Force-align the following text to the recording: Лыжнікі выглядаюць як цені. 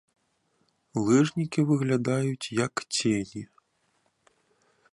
Лыжнікі 1.09 1.65
выглядаюць 1.71 2.51
як 2.61 2.73
цені. 2.95 3.43